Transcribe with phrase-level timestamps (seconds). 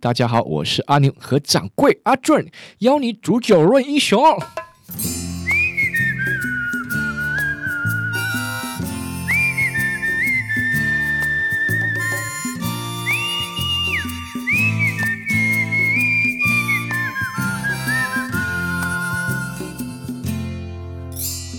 [0.00, 4.22] 大家好，我是阿牛和掌柜阿俊，邀你煮酒论英雄。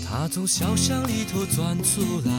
[0.08, 2.32] 他从小巷里头钻出来，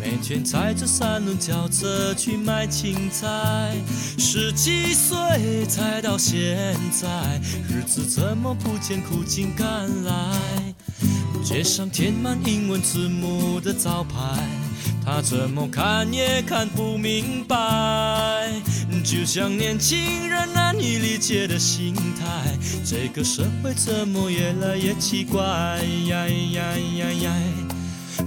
[0.00, 3.74] 每天踩着三轮轿车去卖青菜。
[4.16, 10.74] 十几岁才到现在，日子怎么不见苦尽甘来？
[11.42, 14.46] 街上贴满英文字母的招牌，
[15.04, 18.52] 他怎么看也看不明白。
[19.04, 25.80] 就像年轻人难以理解的心态，这个社会怎么越来越奇怪？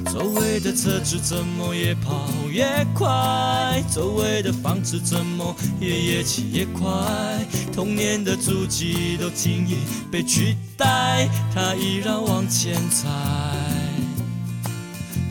[0.05, 3.84] 周围的车子怎么越跑越快？
[3.94, 6.92] 周围的房子怎么也越起越快？
[7.73, 9.78] 童年的足迹都轻易
[10.12, 13.08] 被取代，他依然往前踩，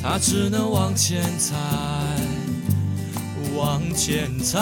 [0.03, 1.55] 他只能往前踩，
[3.57, 4.59] 往前踩。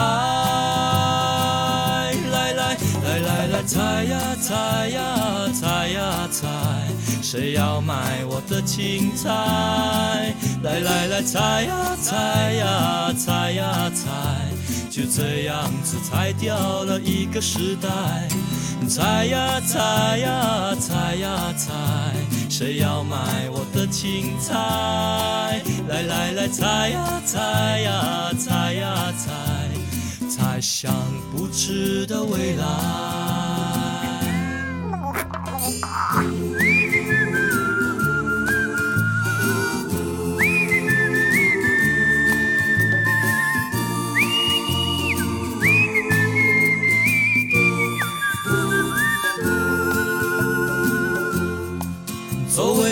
[2.30, 6.48] 来来来来来，踩呀踩呀踩呀踩，
[7.30, 9.28] 谁要买我的青菜？
[10.62, 14.08] 来来来，踩呀踩呀踩呀踩，
[14.88, 17.90] 就这样子踩掉了一个时代。
[18.88, 21.70] 踩呀踩呀踩呀踩，
[22.48, 23.18] 谁要买
[23.50, 24.54] 我的青菜？
[25.86, 29.34] 来来来，踩呀踩呀踩呀踩，
[30.30, 30.90] 踩向
[31.36, 32.64] 不知的未来。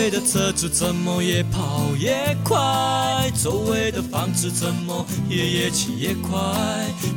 [0.07, 3.29] 围的车子怎么也跑也快？
[3.43, 6.39] 周围的房子怎么也越起越快？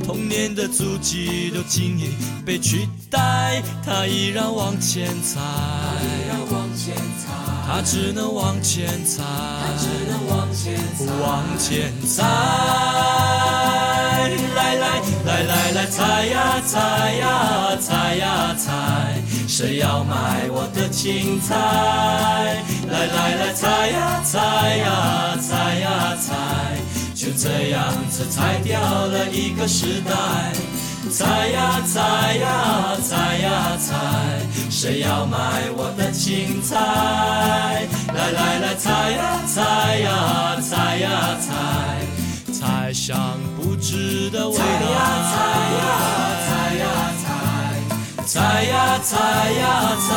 [0.05, 5.39] 童年的足迹都轻易被取代，他依然往前踩，
[7.65, 9.23] 他只能往前踩，
[11.23, 12.25] 往前踩。
[14.57, 19.10] 来来来来来，踩呀踩呀踩呀踩，
[19.61, 21.55] 谁要买我的青菜？
[22.91, 24.39] 来来来，踩呀踩
[24.79, 26.33] 呀踩呀踩，
[27.15, 30.15] 就这样子踩掉了一个时代。
[31.11, 34.41] 踩呀踩呀踩呀踩，
[34.71, 35.37] 谁要买
[35.77, 37.87] 我的青菜？
[38.15, 42.01] 来来来，踩呀踩呀踩呀踩，
[42.51, 44.63] 踩上不知的未来。
[44.63, 45.37] 踩
[45.77, 45.85] 呀
[46.49, 47.10] 踩呀，
[48.33, 50.15] 踩呀踩呀踩，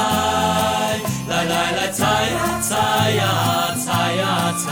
[1.28, 4.70] 来来来，踩呀踩呀踩呀踩，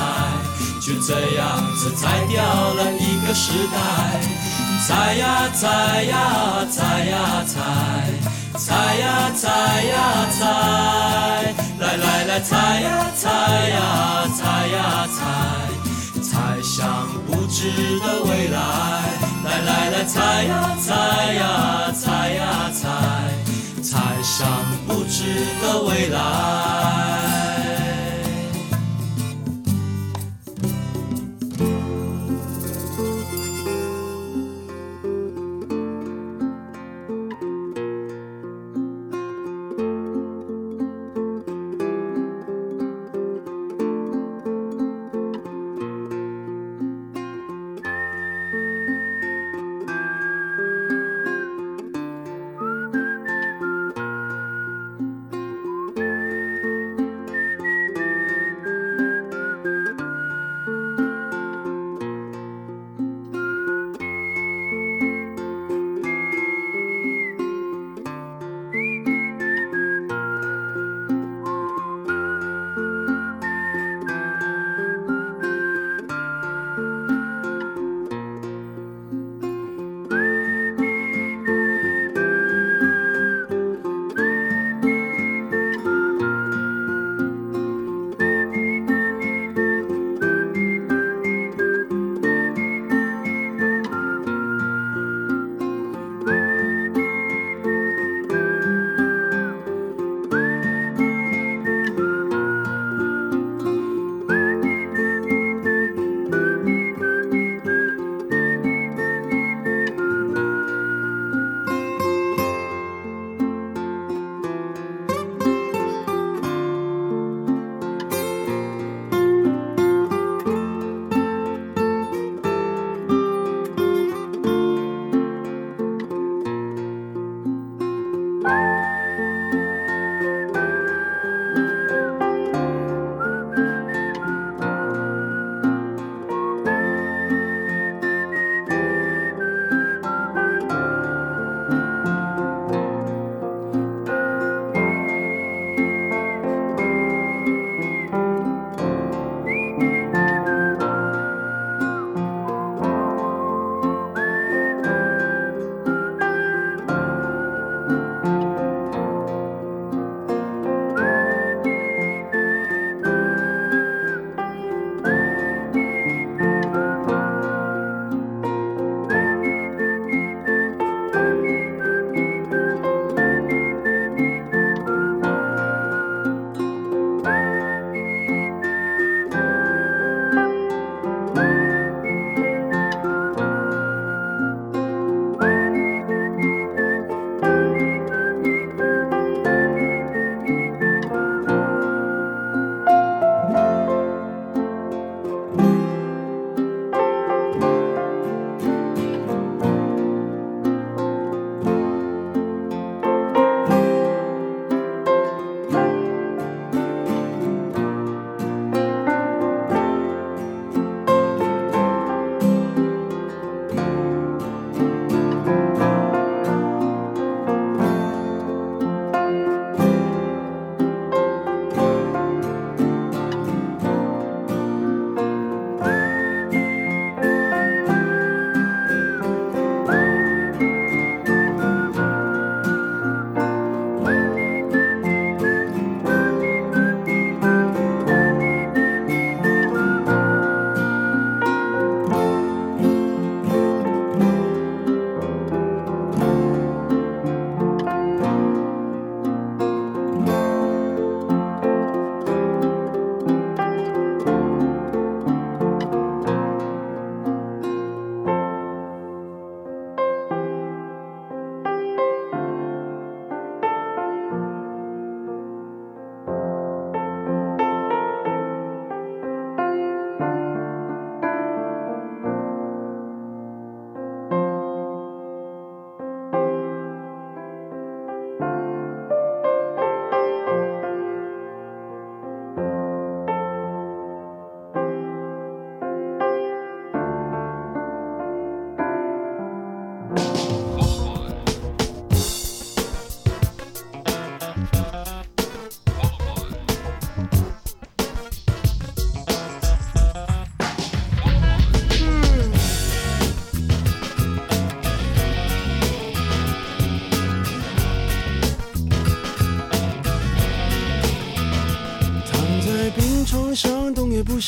[0.79, 2.43] 就这样子踩掉
[2.75, 4.21] 了一个时代。
[4.85, 7.59] 踩呀踩呀踩呀踩，
[8.59, 9.49] 踩呀踩
[9.85, 13.27] 呀踩，来来来，踩呀踩
[13.69, 15.19] 呀踩呀踩，
[16.21, 18.59] 踩向不知的未来。
[19.43, 20.93] 来来来，踩呀踩
[21.33, 22.89] 呀踩呀踩，
[24.41, 25.23] 让不知
[25.61, 27.20] 的未来。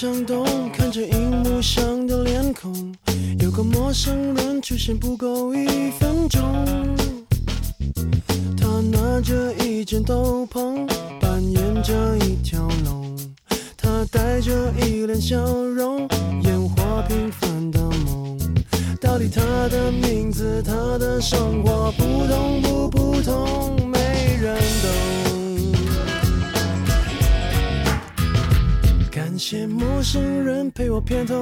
[0.03, 2.93] 也不想动，看着荧幕上的脸孔，
[3.39, 5.82] 有个陌生人出现不够意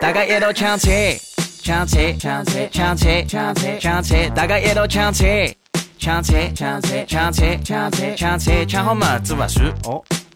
[0.00, 1.18] 大家一道抢菜
[1.64, 5.52] 抢菜抢菜抢菜抢菜抢大家一道抢菜
[5.98, 9.66] 抢菜抢菜抢菜抢菜抢抢好嘛做核酸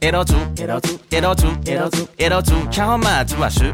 [0.01, 3.73] 一道做一道做一道做一道做一道做抢好嘛做核酸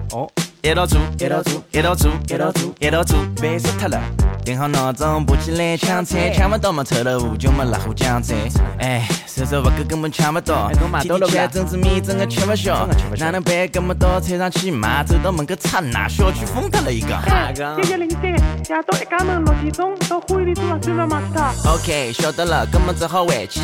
[0.62, 3.98] 一道做一道做一道做一道做一道做别说他了
[4.44, 8.34] 定好闹钟，爬起来抢菜，抢不到嘛臭豆腐就没辣糊酱菜。
[8.78, 10.68] 哎，手手不够根本抢不到，
[11.00, 12.88] 天天吃粽子米，真个吃不消。
[13.18, 13.54] 哪能办？
[13.68, 17.08] 搿么到菜场去买，走到门口刹那，小区封掉了一个。
[17.08, 17.54] 三
[17.88, 21.70] 一零三，夜到一家门六点钟，到花园里做算了嘛的。
[21.70, 23.60] OK，晓得了，搿么只好回去。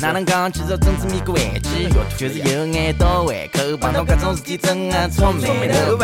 [0.00, 0.50] 哪能讲？
[0.50, 5.98] 其实粽子米个回去，就是有眼到胃口，碰到搿种事体真的草莓头？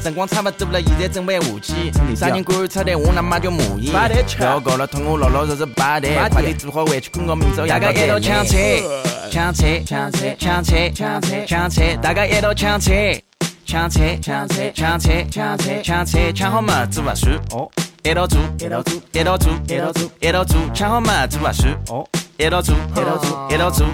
[0.00, 1.92] 辰光差不多了，现在准备下去。
[2.14, 3.62] 啥人敢出台，我他妈就骂
[3.92, 8.82] 排队抢不要搞了跟我老老实实排队快点做好回去困觉明朝夜到大家一道抢菜
[9.30, 13.20] 抢菜抢菜抢菜抢菜大家一道抢菜
[13.64, 17.68] 抢菜抢菜抢菜抢菜抢菜抢好嘛做核酸哦
[18.04, 22.04] 一道做一道做一道做一道做一道做抢好嘛做核酸哦
[22.38, 23.86] 一道做一道做一道做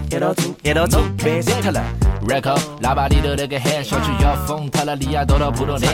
[0.62, 1.82] 一道做饭热脱了
[2.26, 5.88] record 喇叭里头那个喊小区要封他了立刻到葡萄城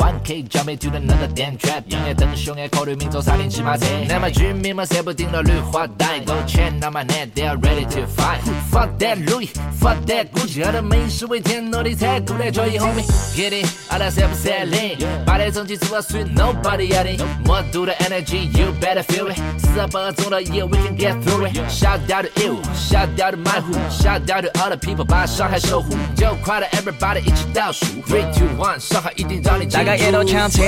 [0.00, 5.12] 1K jump into another damn trap 今夜灯熊也考虑明早三点骑马车 Never dream in my s e l f
[5.12, 8.40] 顶了绿化带 Go chain on my neck they are ready to fight
[8.70, 13.04] Fuck that Louis fuck that Gucci 喝的美食为天落地才够的 Joy homie
[13.34, 18.72] get it I like self selling 把的整齐做到 sweet nobody at it 魔 the energy, you
[18.80, 23.20] better feel it 四十八个钟头 yeah we can get through it Shout out to you shout
[23.20, 30.62] out to my who Shout out to other people 把上海守护就快来 everybody 一起倒数 the 上海一定让你惊家也都抢车，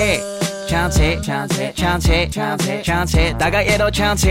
[0.68, 4.28] 抢车，抢车，抢车，抢车，抢车，大家也都抢车，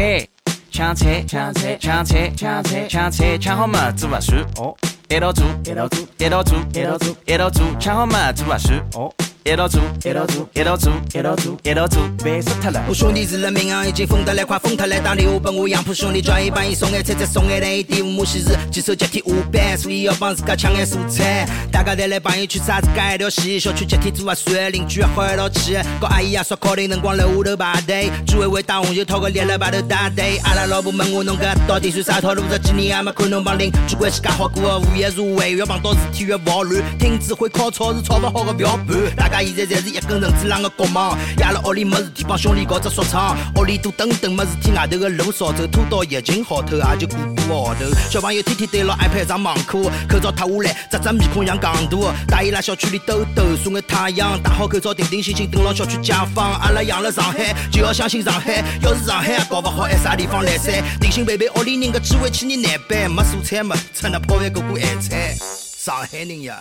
[0.70, 4.46] 抢车，抢车，抢车，抢车，抢车，抢好嘛，做法事。
[4.58, 4.76] 哦，
[5.08, 8.84] 一道做，一道做，一道做，一道做，一道做，抢好嘛，做法事。
[8.96, 9.10] 哦。
[9.44, 12.80] 一道做，一道做，一道做，一道做，一道做，别死特了。
[12.88, 21.50] 我兄弟是人民啊，已经疯得来，快疯特来，当礼物本我杨浦兄弟专一帮伊送眼菜再送爱来，第五幕昔日几手接替五百，所以要帮自家抢眼蔬菜。
[21.72, 25.76] 大家带来朋友圈刷自家一条戏，小区集体做啊算，邻居好一道气。
[26.00, 30.38] 搞阿姨啊刷烤的辰光楼下头排队，居委会打红袖套个立了排头打队。
[30.44, 32.44] 阿拉老婆问我侬搿到底算啥套路？
[32.48, 36.80] 这几年也没看侬帮邻居关系介好过，物业入位，越碰到事体越暴乱。
[37.00, 39.31] 听指挥靠吵是炒不好的不要拌。
[39.32, 47.86] 家现在侪是一根绳子浪个国忙，夜了屋里没事体帮兄弟搞只说唱，屋里多等等没事体，外头个路少走，拖到疫情好头也就过半个号头。
[48.10, 56.54] 小朋友天天对牢 iPad 上网课，口罩脱下来，只只面孔像戆大，带伊拉小区里兜兜，晒眼太阳，戴好口罩，定定心心等牢小区解放。
[56.60, 60.84] 阿拉养了上海，就要相信上海，要是上海也搞不好，还啥地方来噻？
[61.00, 66.58] 定心陪陪屋里人个机会去年难办，没蔬菜嘛，吃那泡饭过过咸菜，上海人呀。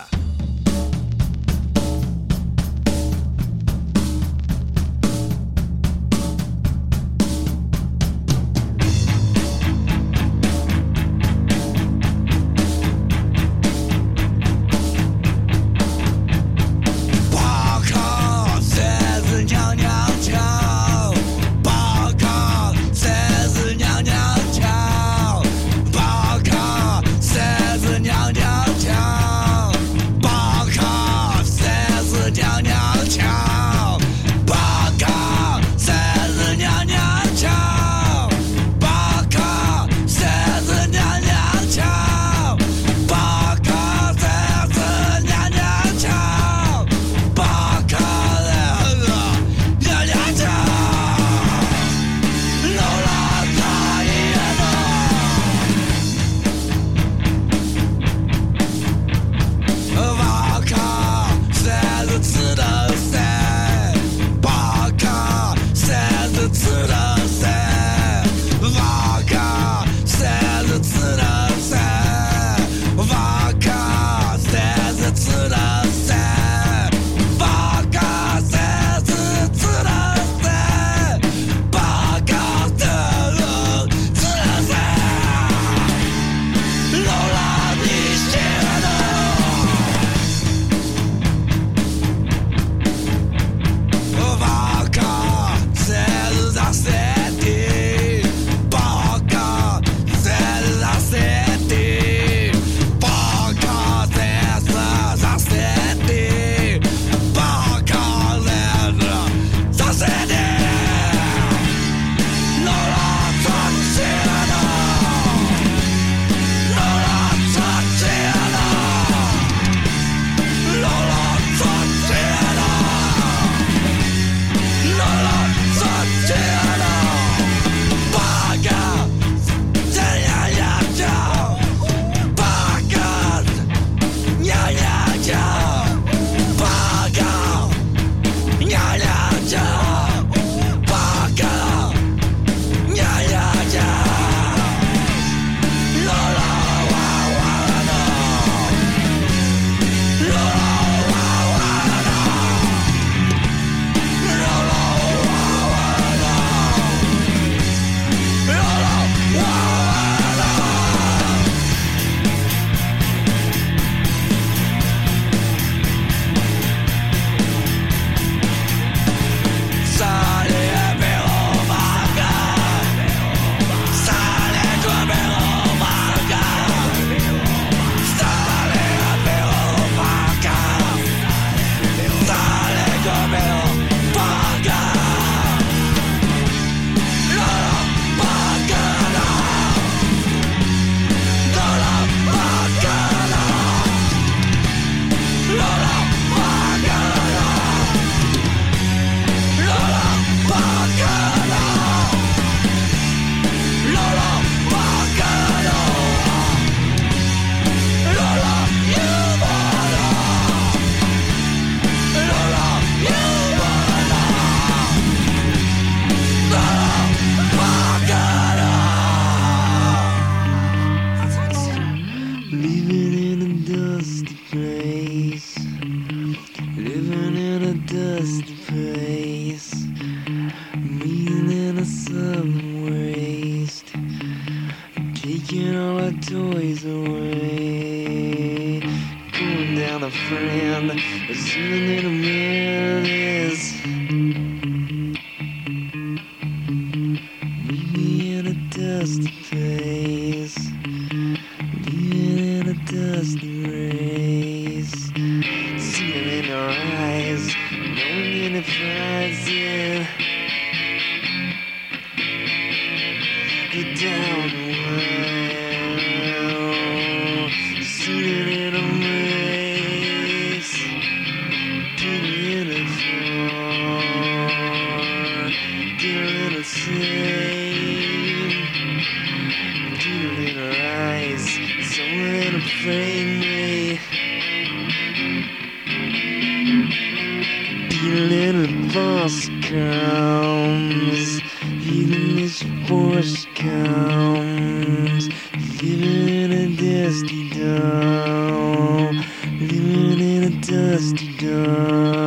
[296.11, 299.23] Living in a dusty dome.
[299.59, 302.20] Living in a dusty dome.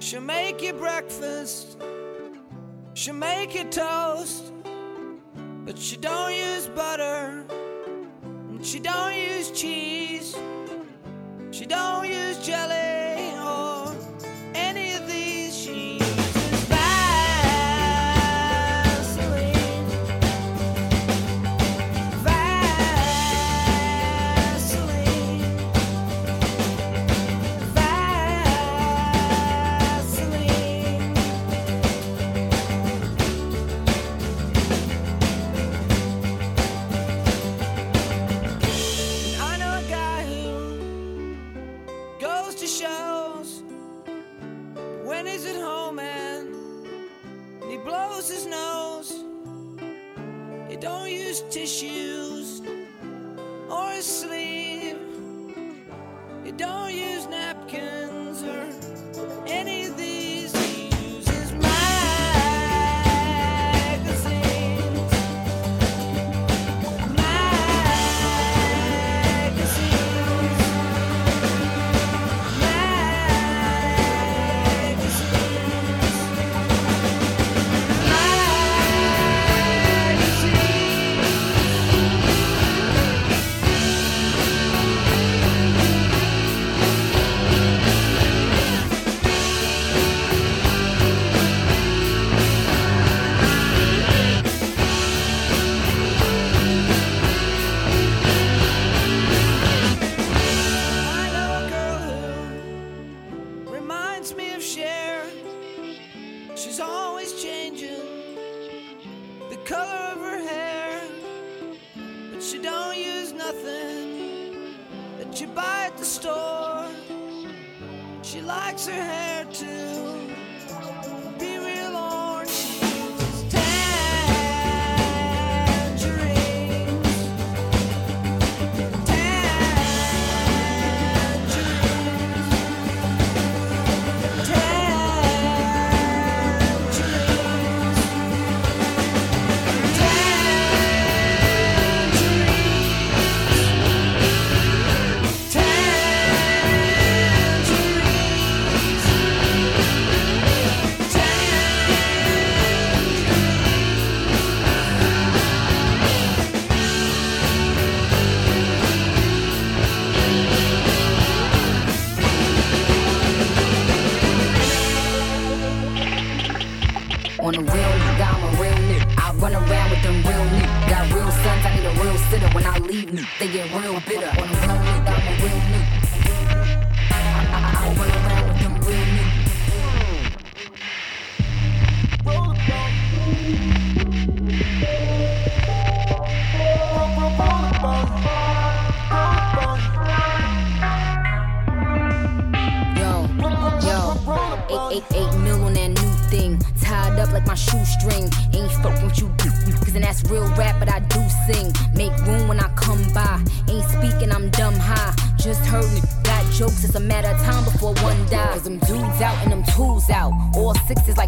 [0.00, 1.76] She'll make you breakfast.
[2.94, 4.52] She'll make you toast.
[5.64, 7.44] But she don't use butter.
[8.22, 10.36] And she don't use cheese.
[11.50, 12.97] She don't use jelly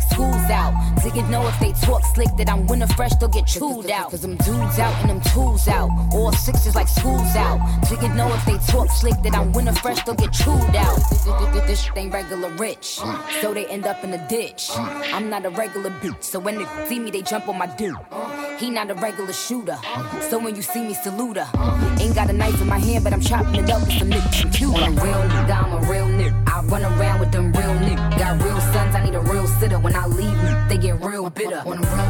[0.01, 0.73] like schools out.
[0.97, 4.11] Niggas know if they talk slick that I'm winter fresh, they'll get chewed out.
[4.11, 5.89] Cause them dudes out and them tools out.
[6.13, 7.59] All sixes like schools out.
[7.85, 10.99] Niggas know if they talk slick that I'm winter fresh, they'll get chewed out.
[11.67, 13.01] This shit ain't regular rich.
[13.41, 14.71] So they end up in the ditch.
[14.77, 16.25] I'm not a regular bitch.
[16.25, 17.95] So when they see me, they jump on my dick.
[18.59, 19.79] He not a regular shooter.
[20.29, 21.49] So when you see me, salute her.
[22.01, 24.43] Ain't got a knife in my hand, but I'm chopping it up with some nigga
[24.43, 24.83] computer.
[24.83, 26.49] I'm a real nigga, I'm a real nigga.
[26.53, 28.19] I run around with them real niggas.
[28.19, 29.79] Got real sons, I need a real sitter.
[29.79, 31.63] When I leave, they get get real bitter.
[31.67, 32.10] On a real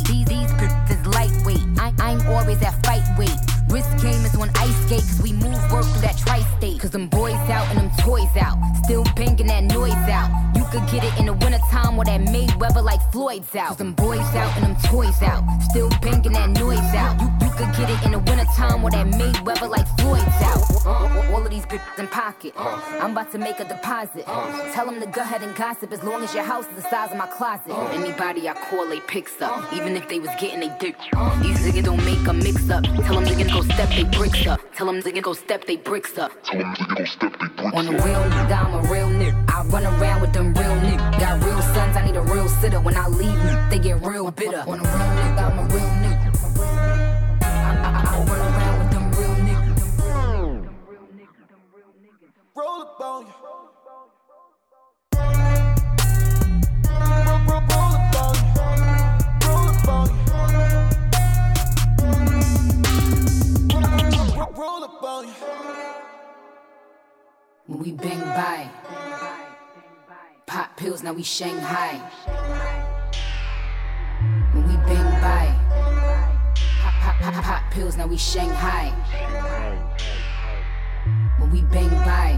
[3.17, 3.37] weight.
[3.69, 6.79] Wrist game is on ice skate cause we move work through that tri-state.
[6.79, 8.57] Cause them boys out and them toys out.
[8.83, 10.29] Still banging that noise out.
[10.55, 12.50] You could get it in the wintertime where that Mayweather
[12.91, 13.69] like Floyd's out.
[13.69, 15.43] Cause them boys out and them toys out.
[15.69, 17.19] Still banging that noise out.
[17.21, 20.61] You, you could get it in the wintertime where that Mayweather like Floyd's out.
[20.85, 22.53] Uh, all of these bitches in pocket.
[22.57, 24.25] I'm about to make a deposit.
[24.73, 27.11] Tell them to go ahead and gossip as long as your house is the size
[27.11, 27.71] of my closet.
[27.93, 29.73] Anybody I call, they picks up.
[29.73, 30.97] Even if they was getting they dick.
[31.41, 32.83] These niggas don't make a mix up.
[32.83, 34.59] Tell them niggas go step they bricks up.
[34.75, 36.31] Tell them niggas go step they bricks up.
[36.51, 39.49] On a real nigga, I'm a real nigga.
[39.49, 41.19] I run around with them real niggas.
[41.19, 42.80] Got real sons, I need a real sitter.
[42.83, 44.63] When I leave them, they get real bitter.
[44.67, 46.29] On a real nigga, I'm a real nigga.
[47.41, 49.81] I, I, I run around with them real niggas.
[52.55, 53.33] Roll up on you.
[64.57, 65.27] Roll up on.
[67.67, 68.69] When we bang by,
[70.51, 71.93] pop pills, now we Shanghai.
[74.51, 75.47] When we bang by,
[76.83, 78.89] pop, pop, pop, pills, now we Shanghai.
[81.39, 82.37] When we bang by,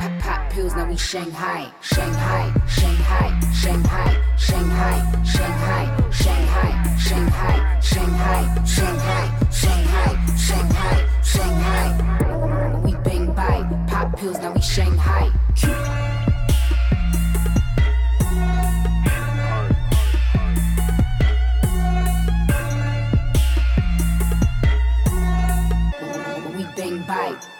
[0.00, 1.72] pop, pop pills, now we Shanghai.
[1.80, 11.88] Shanghai, Shanghai, Shanghai, Shanghai, Shanghai, Shanghai, Shanghai, Shanghai, Shanghai, Shanghai, Shanghai, Shanghai.
[12.74, 15.32] When we bang by, pop pills, now we Shanghai.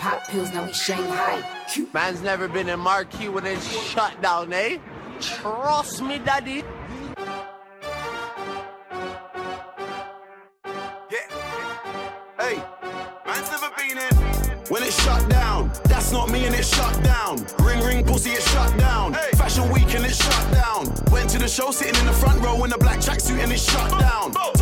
[0.05, 1.43] Pop pills, now we Shanghai.
[1.95, 4.77] Man's never been in marquee when it's shut down, eh?
[5.19, 6.63] Trust me, daddy.
[12.39, 12.57] Hey,
[13.27, 14.15] man's never been in.
[14.69, 17.47] When it's shut down, that's not me and it's shut down.
[17.61, 19.15] Ring ring pussy, it's shut down.
[19.41, 20.93] Fashion week and it's shut down.
[21.11, 23.63] Went to the show sitting in the front row in a black tracksuit and it's
[23.63, 24.33] shut down.
[24.33, 24.54] Touch the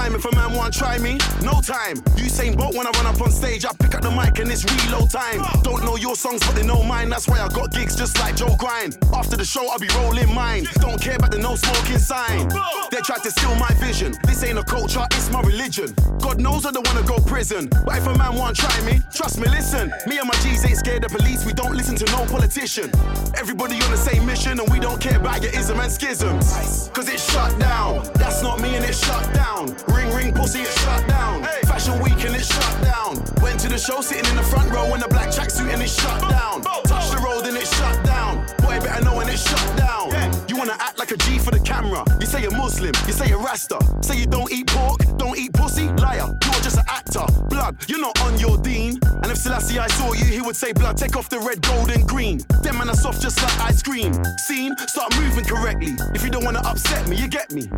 [0.00, 1.18] time if a man want try me.
[1.42, 1.96] No time.
[2.16, 4.64] Usain Bolt when I run up on stage, I pick up the mic and it's
[4.64, 5.40] reload time.
[5.62, 7.08] Don't know your songs, but they know mine.
[7.10, 8.96] That's why I got gigs just like Joe Grind.
[9.12, 10.66] After the show, I'll be rolling mine.
[10.74, 12.48] Don't care about the no smoking sign.
[12.90, 14.14] They tried to steal my vision.
[14.24, 15.94] This ain't a culture, it's my religion.
[16.20, 17.68] God knows I don't wanna go prison.
[17.84, 19.92] But if a man want try me, trust me, listen.
[20.06, 21.44] Me and my G's ain't scared of police.
[21.44, 22.90] We don't listen to no politician.
[23.36, 26.90] Everybody on the same mission, and we don't care about your ism and schisms.
[26.94, 28.08] Cause it's shut down.
[28.14, 29.74] That's not me and it's shut down.
[29.94, 31.42] Ring ring pussy, it's shut down.
[31.64, 33.22] Fashion week and it's shut down.
[33.42, 35.94] Went to the show sitting in the front row in a black tracksuit and it's
[36.00, 36.62] shut down.
[36.62, 38.44] Touch the road and it's shut down.
[38.58, 40.10] Boy, better know when it's shut down.
[40.48, 42.04] You wanna act like a G for the camera.
[42.20, 43.78] You say you're Muslim, you say you're Rasta.
[44.02, 46.26] Say you don't eat pork, don't eat pussy, liar.
[46.44, 47.26] You're just an actor.
[47.48, 48.99] Blood, you're not on your deen.
[49.22, 51.90] And if Selassie I saw you, he would say, Blood, take off the red, gold,
[51.90, 52.38] and green.
[52.62, 54.12] Them man are soft just like ice cream.
[54.38, 55.94] Scene, start moving correctly.
[56.14, 57.68] If you don't wanna upset me, you get me.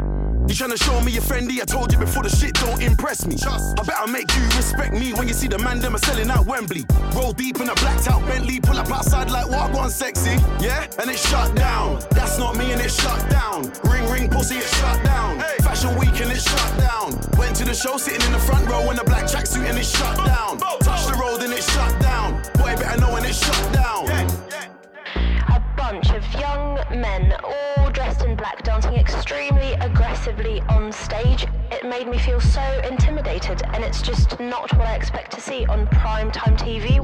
[0.48, 1.62] You tryna show me you're friendly?
[1.62, 3.36] I told you before the shit don't impress me.
[3.46, 6.46] I better make you respect me when you see the man them are selling out
[6.46, 6.84] Wembley.
[7.14, 10.86] Roll deep in a blacked out Bentley, pull up outside like what one sexy, yeah?
[11.00, 12.02] And it's shut down.
[12.10, 13.72] That's not me and it's shut down.
[13.84, 15.38] Ring ring pussy, it's shut down.
[15.62, 17.18] Fashion week and it's shut down.
[17.38, 19.96] Went to the show sitting in the front row in a black tracksuit and it's
[19.96, 20.58] shut down.
[20.58, 22.42] Touch the road and it's shut down.
[22.54, 24.08] Boy, better know when it's shut down.
[25.48, 31.46] A bunch of young men, all dressed in black, dancing extremely aggressively on stage.
[31.70, 35.64] It made me feel so intimidated, and it's just not what I expect to see
[35.66, 36.98] on primetime TV.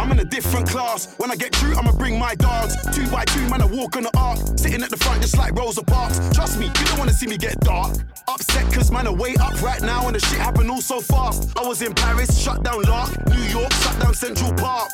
[0.00, 1.14] I'm in a different class.
[1.18, 2.74] When I get through, I'ma bring my dogs.
[2.96, 4.38] Two by two, man, I walk on the arc.
[4.56, 6.20] Sitting at the front just like Rosa Parks.
[6.32, 7.94] Trust me, you don't wanna see me get dark.
[8.26, 11.52] Upset cause man, are way up right now and the shit happened all so fast.
[11.58, 13.10] I was in Paris, shut down Lark.
[13.28, 14.88] New York, shut down Central Park.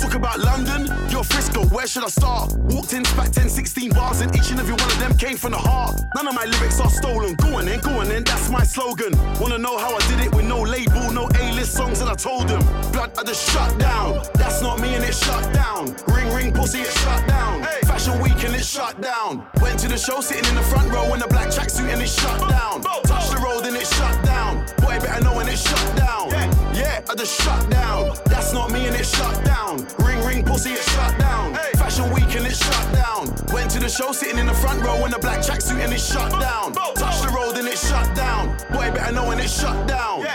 [0.00, 2.54] Talk about London, you're Frisco, where should I start?
[2.72, 5.52] Walked in, spat 10, 16 bars, and each and every one of them came from
[5.52, 6.00] the heart.
[6.16, 7.34] None of my lyrics are stolen.
[7.36, 9.12] Go on then, go on then, that's my slogan.
[9.40, 12.48] Wanna know how I did it with no label, no A-list songs, and I told
[12.48, 12.60] them,
[12.92, 14.22] blood, I just shut down.
[14.34, 15.94] That's not me and it's shut down.
[16.08, 17.62] Ring, ring, pussy, it's shut down.
[17.84, 19.46] Fashion week and it's it shut down.
[19.60, 22.08] Went to the show sitting in the front row in a black tracksuit and it
[22.08, 22.82] shut down.
[22.82, 24.64] Touched the road and it shut down.
[24.78, 26.30] Boy, better know when it shut down.
[26.74, 28.14] Yeah, I just shut down.
[28.26, 29.86] That's not me and it shut down.
[29.98, 31.54] Ring, ring, pussy, it shut down.
[32.00, 33.34] Fashion week and it shut down.
[33.52, 36.00] Went to the show sitting in the front row in a black tracksuit and it
[36.00, 36.72] shut down.
[36.72, 38.56] Touched the road and it shut down.
[38.72, 40.26] Boy, better know when it shut down.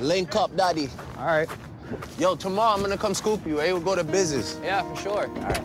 [0.00, 0.88] Link up, daddy.
[1.18, 1.48] All right.
[2.18, 3.58] Yo, tomorrow I'm gonna come scoop you.
[3.58, 4.58] Hey, we'll go to business.
[4.62, 5.28] Yeah, for sure.
[5.28, 5.62] All right.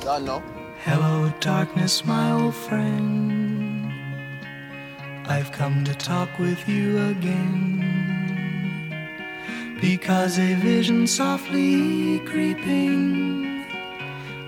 [0.00, 0.42] Done, no?
[0.84, 3.92] Hello, darkness, my old friend.
[5.28, 7.78] I've come to talk with you again.
[9.80, 13.51] Because a vision softly creeping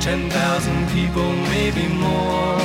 [0.00, 2.58] ten thousand people, maybe more.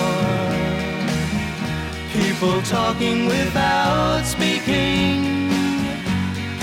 [2.14, 5.44] People talking without speaking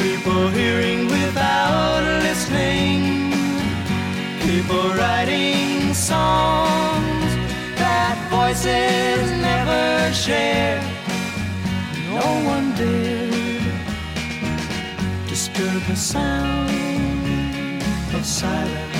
[0.01, 3.33] People hearing without listening.
[4.41, 7.31] People writing songs
[7.77, 10.81] that voices never share.
[12.09, 13.29] No one dared
[15.29, 16.71] disturb the sound
[18.15, 19.00] of silence.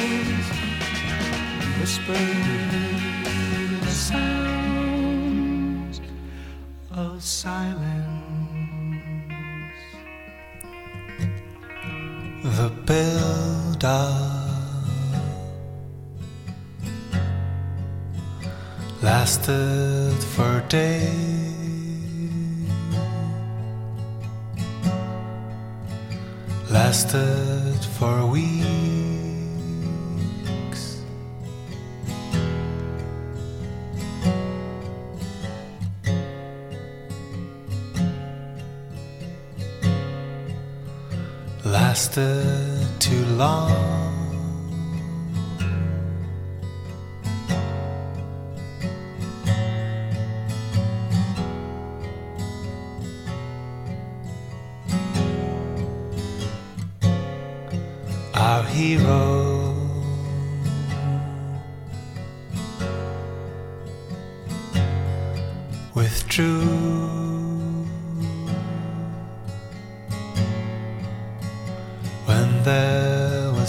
[1.81, 2.17] whispered
[3.81, 5.21] the sounds
[6.91, 7.97] of silence.
[12.43, 14.09] The build-up
[19.01, 21.09] lasted for days,
[26.69, 29.20] lasted for weeks.
[41.91, 43.99] Lasted too long.
[58.33, 59.40] Our hero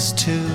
[0.02, 0.48] was two.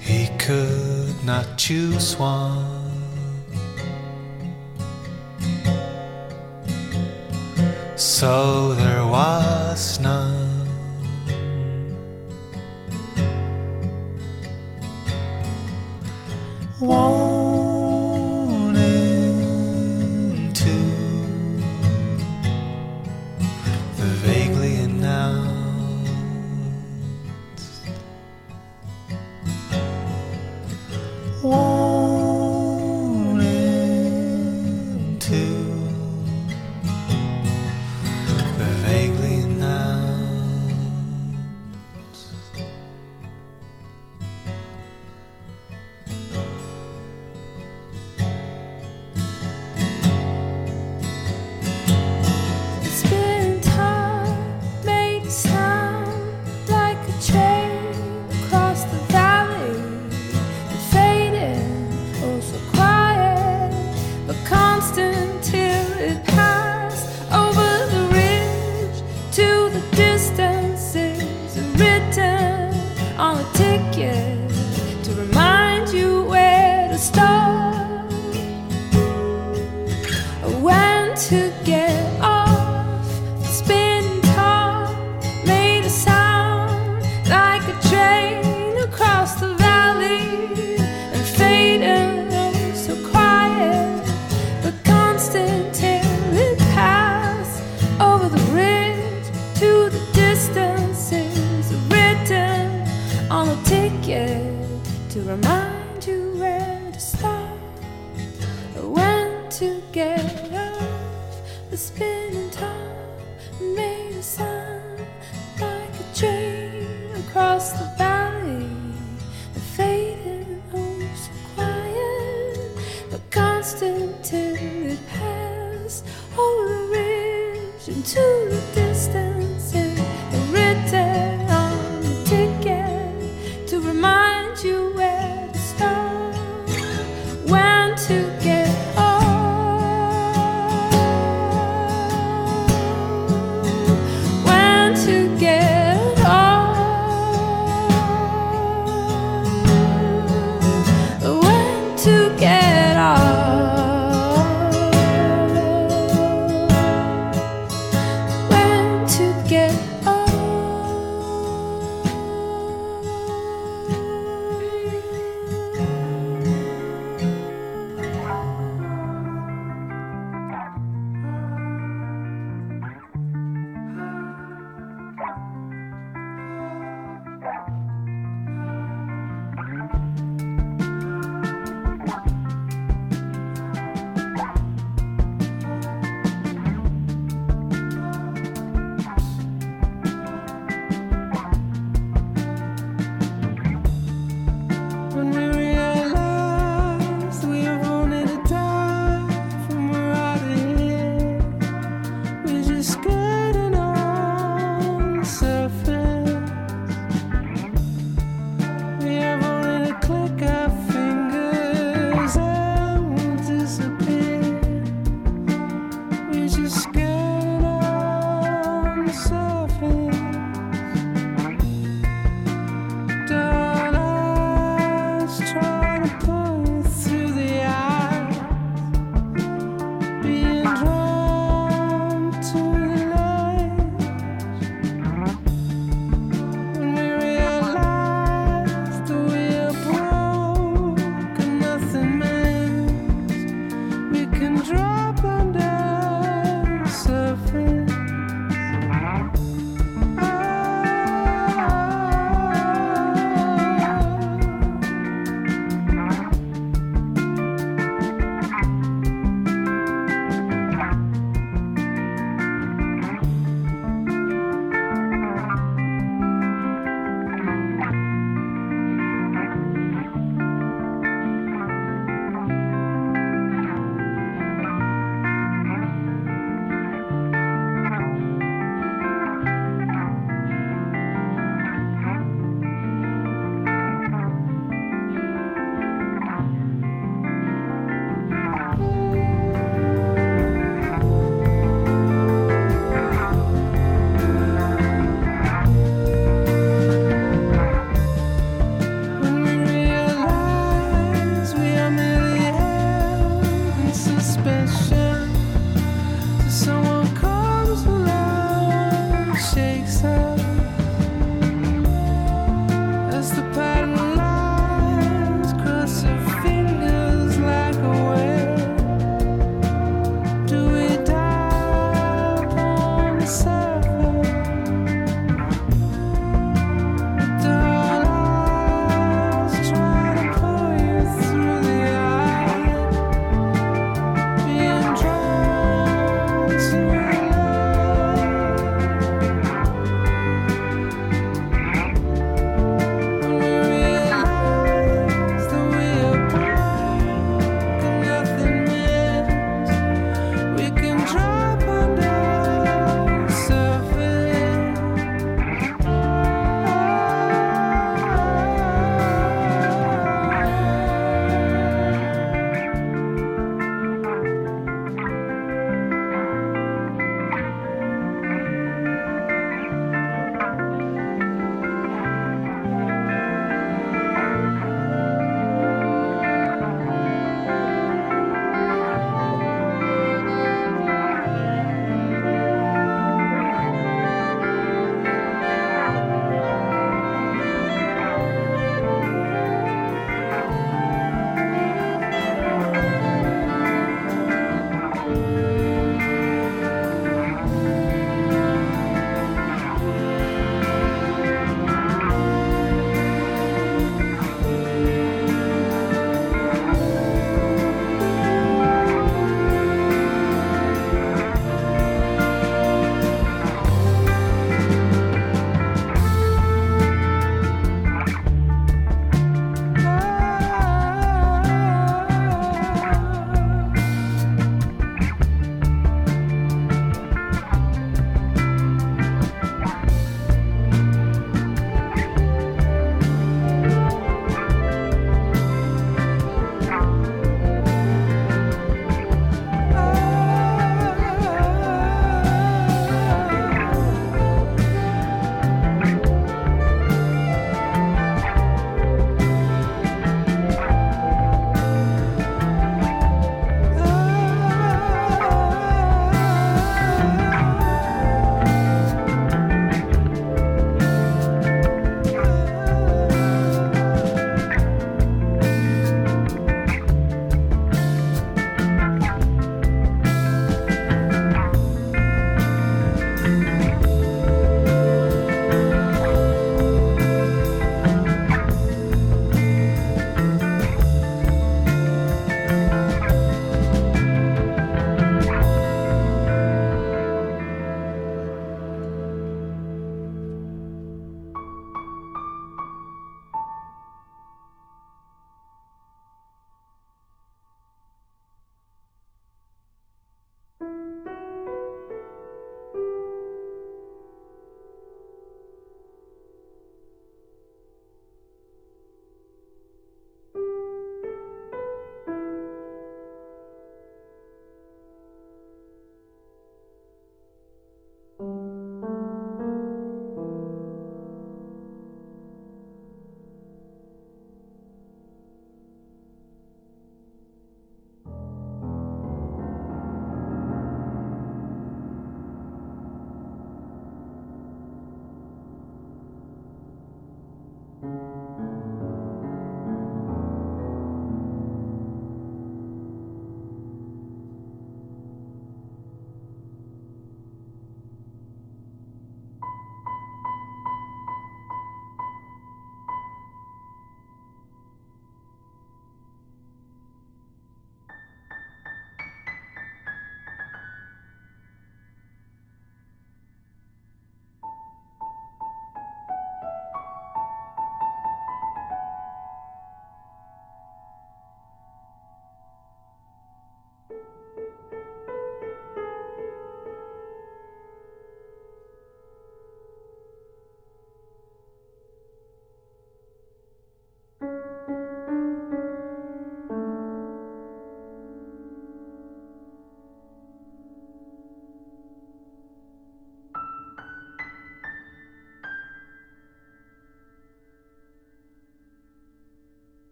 [0.00, 2.92] He could not choose one.
[7.96, 10.49] So there was none.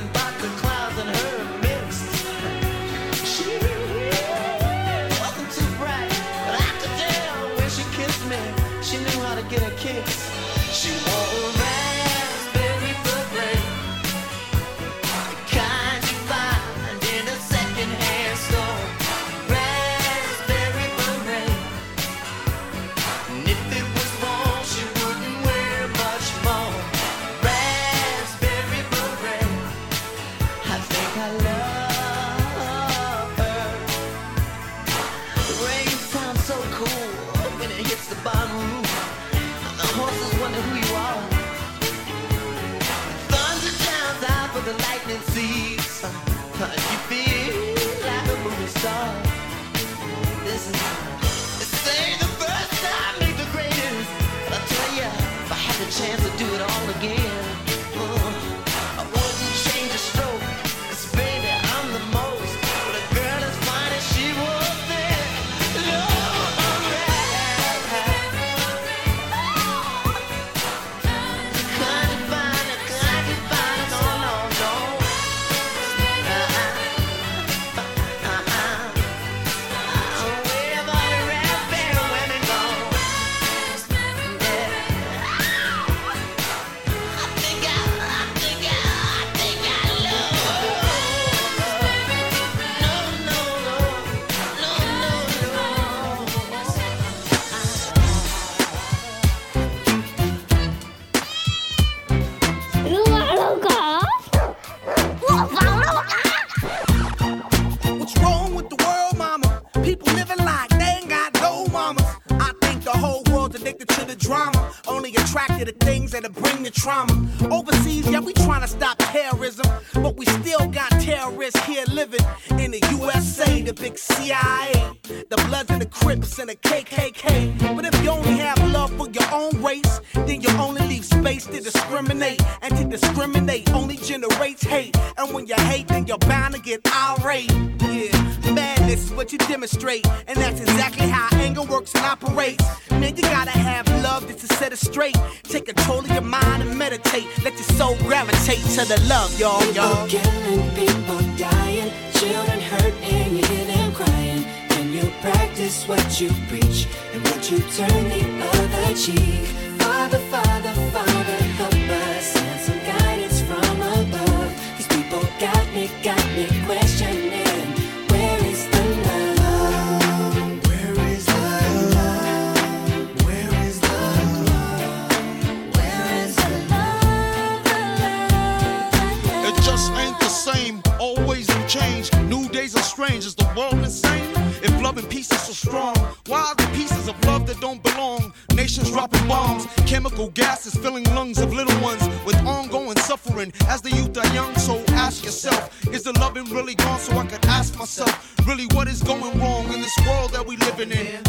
[0.00, 0.29] There's something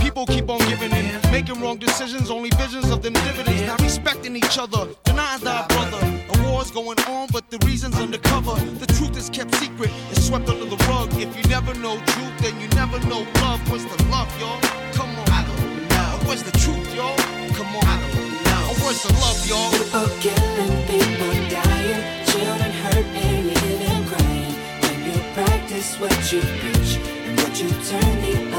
[0.02, 4.36] People keep on giving in, making wrong decisions, only visions of them dividends, not respecting
[4.36, 6.02] each other, denying thy brother.
[6.34, 8.56] A war's going on, but the reason's undercover.
[8.80, 11.10] The truth is kept secret, it's swept under the rug.
[11.14, 13.62] If you never know truth, then you never know love.
[13.72, 14.60] What's the love, y'all?
[14.94, 15.30] Come on.
[15.30, 16.28] I don't know.
[16.28, 17.16] Where's the truth, y'all?
[17.56, 17.86] Come on.
[17.86, 18.84] I don't know.
[18.84, 19.72] Where's the love, y'all?
[19.72, 24.56] People killing, people dying, children hurt, and you crying.
[24.82, 28.51] When you practice what you preach, and would you turn the other cheek?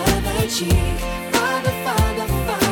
[0.42, 2.71] Father, Father, Father,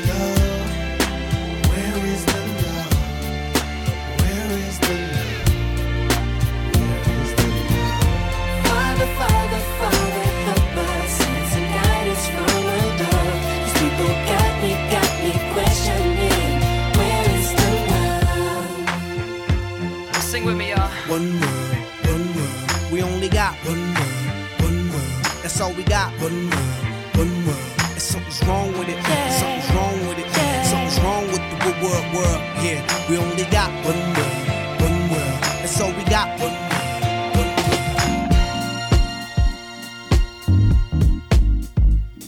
[20.31, 20.89] Sing with me, y'all.
[21.09, 21.75] One world,
[22.07, 22.89] one world.
[22.89, 25.25] We only got one world, one world.
[25.43, 26.09] That's all we got.
[26.21, 27.59] One world, one world.
[27.91, 28.95] And something's wrong with it.
[29.39, 30.27] Something's wrong with it.
[30.71, 32.41] Something's wrong with the wo- world, world.
[32.63, 32.79] Yeah,
[33.09, 34.37] we only got one world,
[34.79, 35.37] one world.
[35.59, 36.39] That's all we got.
[36.39, 36.79] One world.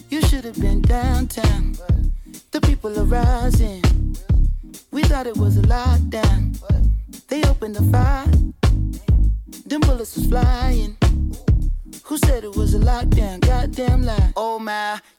[0.09, 1.77] You should have been downtown.
[2.51, 3.81] The people are rising.
[4.91, 6.59] We thought it was a lockdown.
[7.33, 8.27] They opened the fire.
[9.65, 10.95] Them bullets was flying.
[12.03, 13.39] Who said it was a lockdown?
[13.39, 14.33] Goddamn lie.
[14.35, 14.99] Oh my,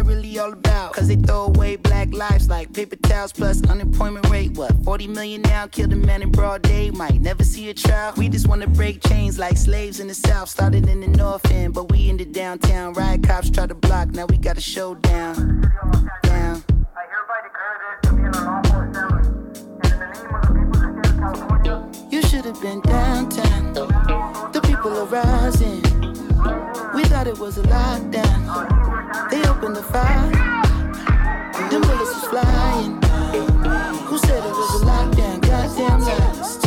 [0.00, 0.92] really all about.
[0.92, 4.52] Cause they throw away black lives like paper towels plus unemployment rate.
[4.56, 5.66] What, 40 million now?
[5.66, 6.90] Killed a man in broad day.
[6.90, 8.12] Might never see a trial.
[8.16, 10.48] We just wanna break chains like slaves in the south.
[10.48, 12.92] Started in the north end, but we in the downtown.
[12.94, 15.70] Riot cops try to block, now we got a showdown.
[16.22, 16.64] Down.
[22.10, 23.72] You should have been downtown.
[24.52, 25.85] The people are rising.
[26.94, 29.30] We thought it was a lockdown.
[29.30, 30.30] They opened the fire.
[31.70, 33.02] Them bullets was flying.
[34.06, 35.40] Who said it was a lockdown?
[35.40, 36.58] Goddamn lies.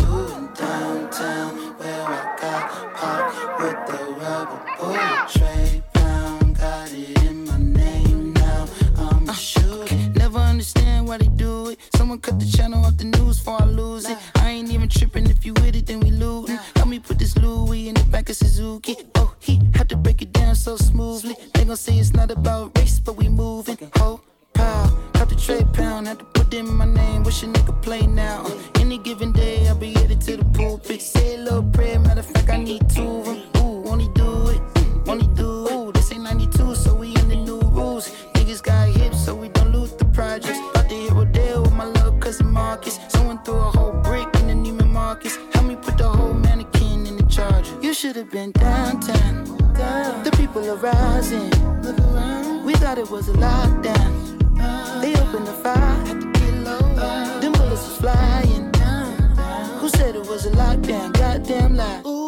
[0.59, 6.57] Downtown, where I got popped with the rubber bullet tray pound.
[6.57, 8.67] Got it in my name now.
[8.97, 9.95] I'm uh, a shooter.
[10.15, 11.79] Never understand why they do it.
[11.95, 14.17] Someone cut the channel off the news before I lose it.
[14.35, 15.29] I ain't even tripping.
[15.29, 16.11] If you with it, then we
[21.79, 23.77] say it's not about race, but we moving.
[23.99, 24.19] Oh,
[24.53, 26.07] pow, cut the tray pound.
[26.07, 27.23] Had to put in my name.
[27.23, 28.43] Wish a nigga play now.
[28.45, 31.01] Uh, any given day, I'll be headed to the pulpit.
[31.01, 31.97] Say a little prayer.
[31.99, 33.41] Matter of fact, I need two of them.
[33.57, 34.61] Ooh, won't he do it?
[35.05, 35.73] Won't he do it?
[35.73, 38.09] Ooh, this ain't 92, so we in the new rules.
[38.33, 40.59] Niggas got hips, so we don't lose the projects.
[40.71, 42.99] About to hit Rodeo with my little cousin Marcus.
[43.07, 45.37] Someone threw a whole brick in the Neiman Marcus.
[45.53, 47.73] Help me put the whole mannequin in the charger.
[47.81, 49.45] You should have been downtown.
[50.25, 51.58] The people are rising.
[52.89, 54.11] Thought it was a lockdown.
[54.99, 56.03] They opened the fire.
[57.39, 58.73] Them bullets was flying.
[59.79, 61.13] Who said it was a lockdown?
[61.13, 62.18] Goddamn lie.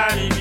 [0.00, 0.39] i time.